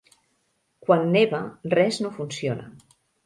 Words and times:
Quan 0.85 1.05
neva, 1.17 1.43
res 1.75 2.01
no 2.05 2.13
funciona. 2.17 2.67